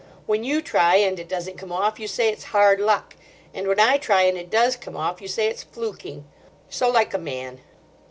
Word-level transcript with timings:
When 0.25 0.43
you 0.43 0.63
try 0.63 0.95
and 0.95 1.19
it 1.19 1.27
doesn't 1.29 1.59
come 1.59 1.71
off, 1.71 1.99
you 1.99 2.07
say 2.07 2.29
it's 2.29 2.45
'hard 2.45 2.79
luck;' 2.79 3.15
and 3.53 3.67
when 3.67 3.79
I 3.79 3.99
try 3.99 4.23
and 4.23 4.35
it 4.35 4.49
does 4.49 4.75
come 4.75 4.97
off, 4.97 5.21
you 5.21 5.27
say 5.27 5.45
it's 5.47 5.63
fluking. 5.63 6.23
So 6.71 6.89
like 6.89 7.13
a 7.13 7.19
man." 7.19 7.59